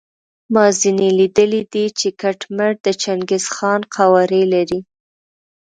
[0.53, 4.79] ما ځینې لیدلي دي چې کټ مټ د چنګیز خان قوارې لري.